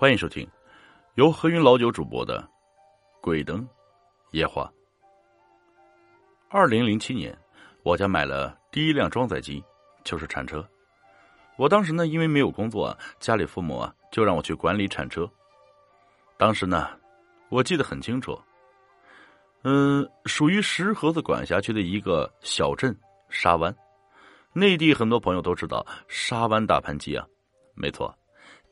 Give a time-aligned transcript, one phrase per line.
[0.00, 0.48] 欢迎收听
[1.16, 2.40] 由何云老九主播的
[3.20, 3.68] 《鬼灯
[4.30, 4.64] 夜话》。
[6.48, 7.38] 二零零七年，
[7.82, 9.62] 我家买了第一辆装载机，
[10.02, 10.66] 就是铲车。
[11.58, 15.30] 我当时呢，因为没有工作，家里父母啊就让我去管理铲车。
[16.38, 16.88] 当时呢，
[17.50, 18.40] 我记得很清楚，
[19.64, 22.98] 嗯，属于石河子管辖区的一个小镇
[23.28, 23.76] 沙湾。
[24.54, 27.26] 内地很多朋友都知道沙湾大盘鸡啊，
[27.74, 28.18] 没错，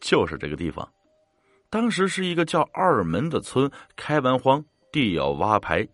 [0.00, 0.90] 就是这个地方。
[1.70, 5.86] 当时是一个叫二门的村开完荒，地要挖排，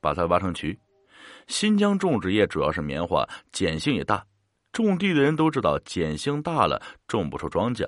[0.00, 0.78] 把它挖成渠。
[1.48, 4.24] 新疆种植业主要是棉花，碱性也大。
[4.72, 7.86] 种地的人都知道，碱性大了种不出庄稼，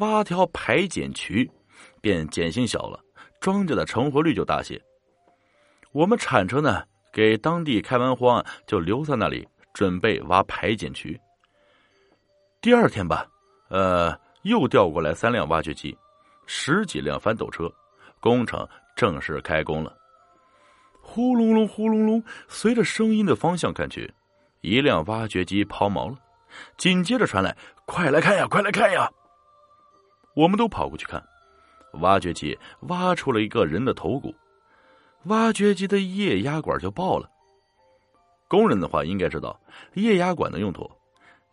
[0.00, 1.48] 挖条排碱渠，
[2.00, 2.98] 便碱性小了，
[3.40, 4.80] 庄稼的成活率就大些。
[5.92, 6.82] 我们铲车呢，
[7.12, 11.20] 给当地开完荒，就留在那里准备挖排碱渠。
[12.60, 13.24] 第二天吧，
[13.68, 15.96] 呃，又调过来三辆挖掘机。
[16.52, 17.72] 十几辆翻斗车，
[18.18, 19.96] 工程正式开工了。
[21.00, 24.12] 呼隆隆，呼隆隆，随着声音的方向看去，
[24.60, 26.18] 一辆挖掘机抛锚了。
[26.76, 29.08] 紧接着传来：“快来看呀，快来看呀！”
[30.34, 31.24] 我们都跑过去看，
[32.00, 34.34] 挖掘机挖出了一个人的头骨，
[35.26, 37.30] 挖掘机的液压管就爆了。
[38.48, 39.56] 工人的话应该知道
[39.94, 40.90] 液压管的用途，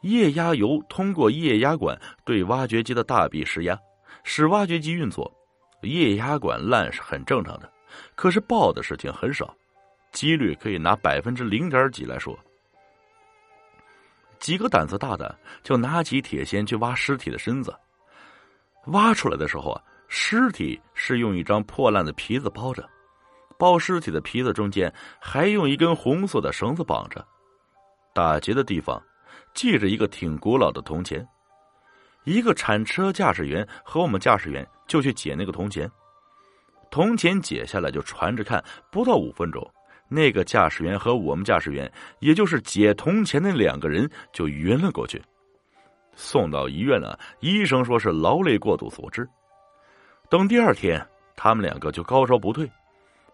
[0.02, 3.80] 液压油通过液压管对挖掘机的大臂施压。
[4.30, 5.34] 使挖掘机运作，
[5.84, 7.72] 液压管烂是很正常的，
[8.14, 9.56] 可是爆的事情很少，
[10.12, 12.38] 几率可以拿百分之零点几来说。
[14.38, 15.34] 几个胆子大的
[15.64, 17.74] 就拿起铁锨去挖尸体的身子，
[18.88, 22.88] 挖出来的时候啊，尸体是用一张破烂的皮子包着，
[23.58, 27.26] 包尸体的皮子中间还用一根红色的绳子绑着，
[28.14, 29.02] 打结的地方
[29.56, 31.26] 系着一个挺古老的铜钱。
[32.28, 35.90] 一个铲车驾驶员和我们驾驶员就去解那个铜钱，
[36.92, 38.62] 铜钱解下来就传着看，
[38.92, 39.66] 不到五分钟，
[40.10, 41.90] 那个驾驶员和我们驾驶员，
[42.20, 45.24] 也就是解铜钱那两个人就晕了过去，
[46.18, 47.18] 送到医院了。
[47.40, 49.26] 医生说是劳累过度所致。
[50.30, 51.02] 等第二天，
[51.34, 52.70] 他们两个就高烧不退，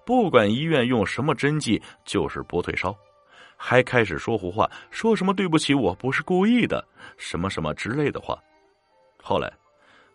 [0.05, 2.95] 不管医院用什么针剂，就是不退烧，
[3.57, 6.87] 还开始说胡话，说什么对不起，我不是故意的，
[7.17, 8.37] 什么什么之类的话。
[9.25, 9.49] 后来，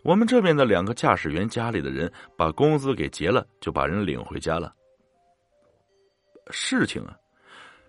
[0.03, 4.71] 我们这边的两个驾驶员家里的人把工资给结了，就把人领回家了。
[6.51, 7.17] 事情啊，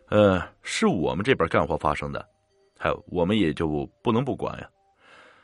[0.08, 2.26] 呃，是我们这边干活发生的，
[2.78, 4.70] 还有我们也就不能不管呀。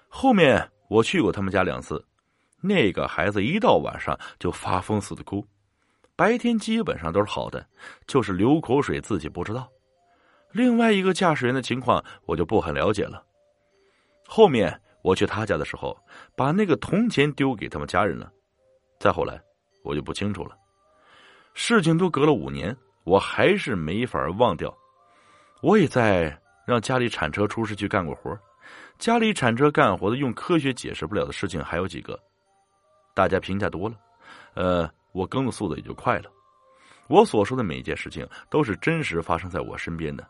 [0.07, 2.01] 后面我去过他们家两次，
[2.61, 5.45] 那个孩子一到晚上就发疯似的哭，
[6.15, 7.67] 白天基本上都是好的，
[8.07, 9.69] 就是流口水自己不知道。
[10.53, 13.21] 另外一个驾驶员的情况我就不很了解了，
[14.25, 14.81] 后面。
[15.05, 15.95] 我去他家的时候，
[16.35, 18.31] 把那个铜钱丢给他们家人了。
[18.99, 19.39] 再后来，
[19.83, 20.57] 我就不清楚了。
[21.53, 24.75] 事情都隔了五年，我还是没法忘掉。
[25.61, 26.35] 我也在
[26.65, 28.35] 让家里铲车出事去干过活
[28.97, 32.19] 家里铲车干活的用科学解释不了的事情还有几个，
[33.13, 33.95] 大家评价多了，
[34.55, 36.31] 呃，我更的速度也就快了。
[37.07, 40.27] 我所说的每一件事情都是真实发生在我身边的，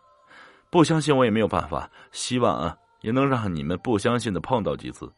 [0.69, 1.89] 不相信我也没有办法。
[2.11, 2.77] 希望啊。
[3.01, 5.11] 也能让你们不相信的碰到几次，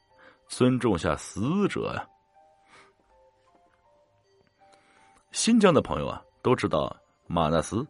[0.48, 2.06] 尊重下死者呀。
[5.32, 6.96] 新疆的朋友啊，都知道
[7.28, 7.86] 马纳斯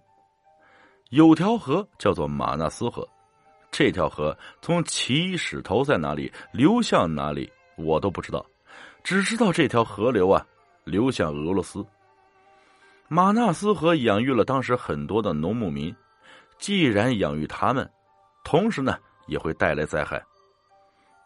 [1.10, 3.08] 有条河叫做马纳斯河，
[3.72, 8.46] 这条河从起始头在哪里流向哪里，我都不知道，
[9.04, 10.46] 只知道这条河流啊
[10.84, 11.86] 流向俄罗斯。
[13.08, 15.96] 马纳斯河养育了当时很多的农牧民，
[16.60, 17.90] 既然养育他们，
[18.44, 18.98] 同时呢。
[19.28, 20.22] 也会带来灾害。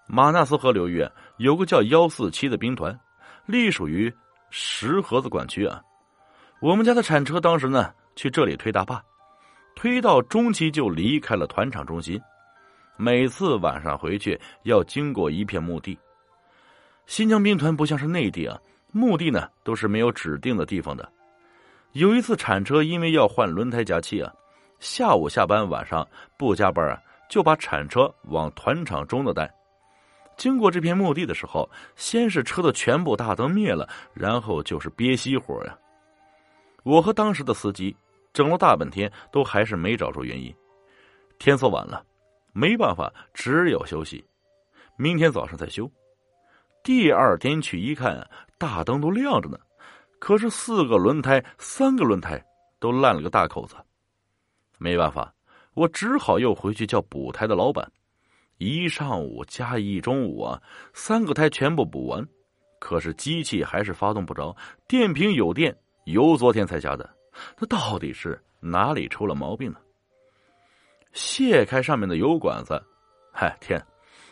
[0.07, 1.07] 马纳斯河流域
[1.37, 2.99] 有个叫幺四七的兵团，
[3.45, 4.13] 隶属于
[4.49, 5.81] 石河子管区啊。
[6.59, 9.01] 我们家的铲车当时呢去这里推大坝，
[9.75, 12.19] 推到中期就离开了团场中心。
[12.97, 15.97] 每次晚上回去要经过一片墓地。
[17.05, 18.59] 新疆兵团不像是内地啊，
[18.91, 21.09] 墓地呢都是没有指定的地方的。
[21.93, 24.31] 有一次铲车因为要换轮胎加气啊，
[24.79, 27.01] 下午下班晚上不加班啊。
[27.31, 29.49] 就把铲车往团场中的带，
[30.35, 35.73] 经过这片墓地的时候，先是车的全部大灯灭了，然后就是憋熄火呀。
[36.83, 37.95] 我和当时的司机
[38.33, 40.53] 整了大半天，都还是没找出原因。
[41.39, 42.03] 天色晚了，
[42.51, 44.21] 没办法，只有休息，
[44.97, 45.89] 明天早上再修。
[46.83, 49.57] 第二天去一看，大灯都亮着呢，
[50.19, 52.43] 可是四个轮胎、三个轮胎
[52.77, 53.77] 都烂了个大口子，
[54.77, 55.33] 没办法。
[55.73, 57.89] 我只好又回去叫补胎的老板，
[58.57, 60.61] 一上午加一中午啊，
[60.93, 62.27] 三个胎全部补完，
[62.79, 64.55] 可是机器还是发动不着，
[64.87, 65.75] 电瓶有电，
[66.05, 67.09] 油昨天才加的，
[67.57, 69.77] 那到底是哪里出了毛病呢？
[71.13, 72.81] 卸开上面的油管子，
[73.31, 73.81] 嗨天，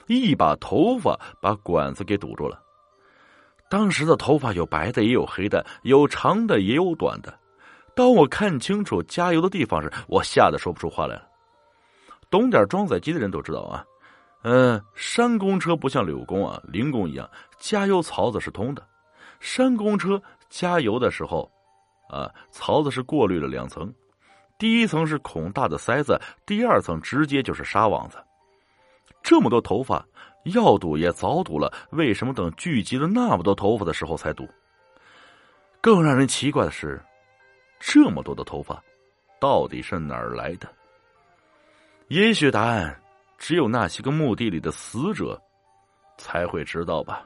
[0.07, 2.62] 一把头发把管子给堵住了。
[3.69, 7.38] 当时的头发有白的，也有黑的，有长的，也有短的。
[7.95, 11.28] 当我看清楚加油的地方时，我吓得说不出话来了。
[12.29, 13.85] 懂点装载机的人都知道啊，
[14.43, 18.85] 嗯，山公车不像柳公啊、灵公一样，加油槽子是通的。
[19.39, 21.49] 山公车加油的时候，
[22.09, 23.93] 啊，槽子是过滤了两层，
[24.57, 28.17] 第一层是孔大的塞子，第二层直接就是纱网子。
[29.23, 30.05] 这么多头发。
[30.53, 34.47] 要堵也早堵了，为什么等聚集了那么多头发的时候才堵？
[35.81, 36.99] 更让人奇怪的是，
[37.77, 38.81] 这么多的头发，
[39.37, 40.67] 到底是哪儿来的？
[42.09, 43.00] 也许答案
[43.38, 45.39] 只有那些个墓地里的死者
[46.17, 47.23] 才会知道吧。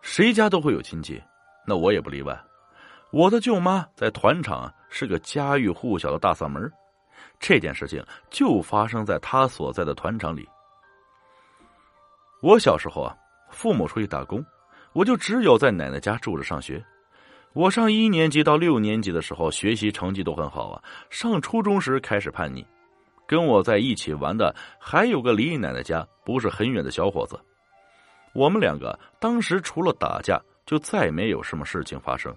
[0.00, 1.22] 谁家都会有亲戚，
[1.66, 2.42] 那我也不例外。
[3.10, 6.72] 我的舅妈在团场是个家喻户晓的大嗓门
[7.38, 10.48] 这件事情就发生在他所在的团场里。
[12.40, 13.14] 我小时候啊，
[13.50, 14.42] 父母出去打工，
[14.94, 16.82] 我就只有在奶奶家住着上学。
[17.54, 20.82] 我上一年级到六年级的时候，学习成绩都很好啊。
[21.10, 22.64] 上初中时开始叛逆，
[23.26, 27.38] 跟我在一起玩的还有个离奶奶家不是很远的小伙子。
[28.32, 32.34] 我们两个当时除了打架，就再没有什么事情发生。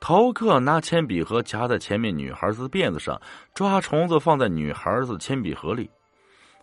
[0.00, 3.18] 逃课拿铅笔盒夹在前面女孩子的辫子上，
[3.54, 5.88] 抓虫子放在女孩子铅笔盒里。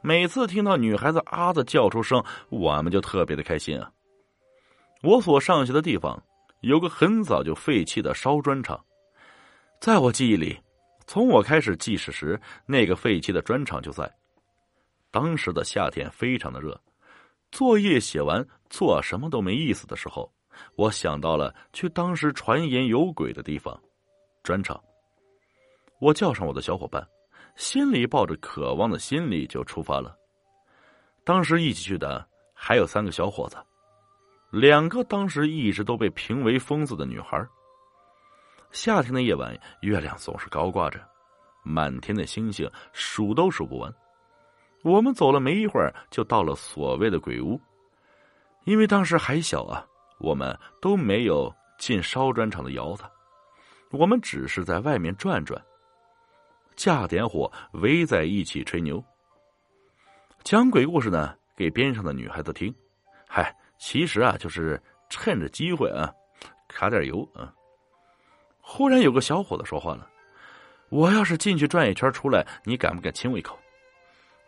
[0.02, 3.90] 每次听到女孩子啊的叫出声，我们就特别的开心啊。
[5.02, 6.22] 我所上学的地方
[6.62, 8.80] 有个很早就废弃的烧砖厂，
[9.80, 10.60] 在我记忆里，
[11.08, 14.10] 从我开始记事时，那个废弃的砖厂就在。
[15.10, 16.80] 当时的夏天非常的热，
[17.52, 20.32] 作业写完做什么都没意思的时候。
[20.76, 23.82] 我想到了去当时传言有鬼的地方，
[24.44, 24.80] 砖厂。
[26.00, 27.06] 我叫上我的小伙伴，
[27.56, 30.16] 心里抱着渴望的心理就出发了。
[31.24, 33.58] 当时一起去的还有三个小伙子，
[34.52, 37.44] 两个当时一直都被评为疯子的女孩。
[38.72, 41.00] 夏天的夜晚，月亮总是高挂着，
[41.64, 43.94] 满天的星星数都数不完。
[44.84, 47.60] 我们走了没一会儿，就到了所谓的鬼屋，
[48.66, 49.86] 因为当时还小啊。
[50.20, 53.04] 我们都没有进烧砖厂的窑子，
[53.90, 55.60] 我们只是在外面转转，
[56.76, 59.04] 架点火，围在一起吹牛，
[60.44, 62.72] 讲鬼故事呢，给边上的女孩子听。
[63.28, 63.52] 嗨，
[63.82, 64.80] 其实啊，就是
[65.10, 66.14] 趁着机会啊，
[66.68, 67.52] 卡点油啊。
[68.60, 70.08] 忽然有个小伙子说话了
[70.90, 73.58] ：“我要是进去转一圈出来，你敢不敢亲我一口？”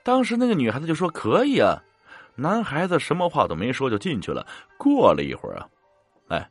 [0.04, 1.82] 当时那个女孩子就说：“可以啊。”
[2.38, 4.46] 男孩子什么话都没说就进去了。
[4.78, 5.68] 过了一会儿啊，
[6.30, 6.50] 哎，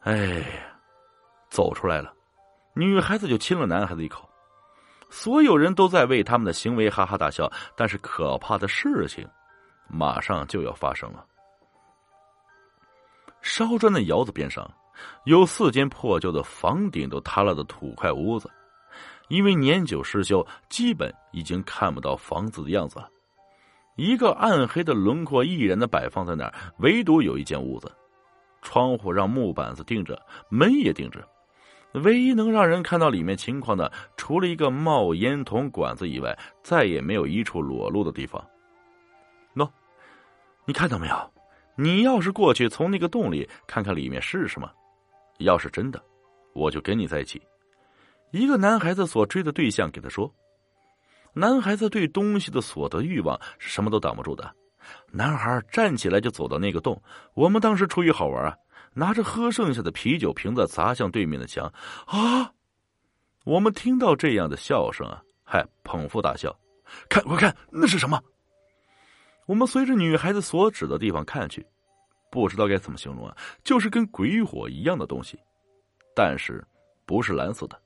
[0.00, 0.42] 哎，
[1.48, 2.12] 走出来了，
[2.74, 4.28] 女孩子就亲了男孩子一口。
[5.08, 9.26] 所有人都在为他们的行为哈哈大笑，但是可怕的事情
[9.88, 11.26] 马上就要发生了。
[13.42, 14.68] 烧砖的窑子边上
[15.24, 18.48] 有四间破旧的房顶都塌了的土块屋子，
[19.28, 23.02] 因为年久失修，基本已经看不到房子的样子。
[23.96, 27.92] 一个暗黑的轮廓毅然的摆放在那儿，唯独有一间屋子，
[28.62, 31.26] 窗户让木板子钉着，门也钉着，
[31.94, 38.42] 唯一能让人看到里面情况的，除了一个冒烟筒管子以外，再也没有一处裸露的地方。
[39.54, 39.68] 喏，
[40.64, 41.31] 你看到没有？
[41.76, 44.70] 你要是过去从那个洞里看看里面是什么，
[45.38, 46.02] 要是真的，
[46.52, 47.40] 我就跟你在一起。
[48.30, 50.32] 一个男孩子所追的对象给他说。
[51.34, 54.54] 男孩子对东西的所得欲望是什么都挡不住的。
[55.10, 57.00] 男孩站起来就走到那个洞。
[57.34, 58.54] 我们当时出于好玩啊，
[58.92, 61.72] 拿着喝剩下的啤酒瓶子砸向对面的墙。
[62.06, 62.52] 啊！
[63.44, 66.54] 我们听到这样的笑声啊，嗨捧腹大笑。
[67.08, 68.22] 看，快看，那是什么？
[69.46, 71.66] 我们随着女孩子所指的地方看去，
[72.30, 75.38] 不知道该怎么形容啊，就是跟鬼火一样的东西，
[76.14, 76.64] 但是
[77.04, 77.80] 不是蓝色的。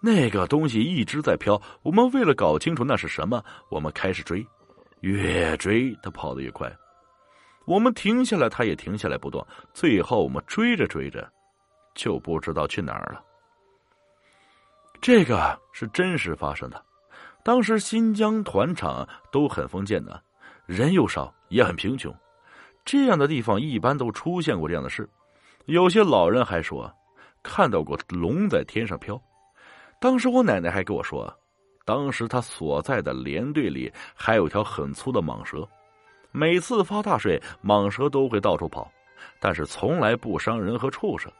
[0.00, 4.46] 那个东西一直在飘，我们为了搞清楚那是什么，我们开始追，
[5.00, 6.72] 越追它跑得越快。
[7.66, 9.46] 我们停下来，它也停下来不动。
[9.74, 11.30] 最后我们追着追着，
[11.94, 13.22] 就不知道去哪儿了。
[15.00, 16.82] 这个是真实发生的。
[17.44, 20.22] 当时新疆团场都很封建的，
[20.68, 22.14] 人又少也很贫穷。
[22.84, 25.08] 这样的地方一般都出现过这样的事。
[25.64, 26.94] 有些老人还说
[27.42, 29.20] 看到过龙在天上飘。
[29.98, 31.34] 当时我奶奶还跟我说
[31.86, 35.66] 当时她所在的连队里还有条很粗的蟒蛇
[36.32, 38.92] 每次发大水蟒蛇都会到处跑
[39.40, 41.32] 但是从来不伤人和畜生。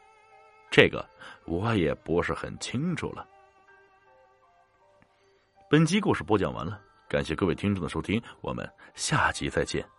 [0.71, 1.07] 这个
[1.45, 3.27] 我也不是很清楚了。
[5.69, 6.88] 本集故事播讲完了。
[7.09, 9.98] 感谢各位听众的收听我们下集再见。